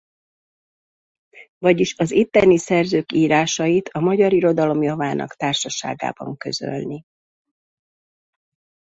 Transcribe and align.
Vagyis 1.57 1.97
az 1.97 2.11
itteni 2.11 2.57
szerzők 2.57 3.11
írásait 3.11 3.89
a 3.89 3.99
magyar 3.99 4.33
irodalom 4.33 4.81
javának 4.83 5.35
társaságában 5.35 6.37
közölni. 6.37 7.03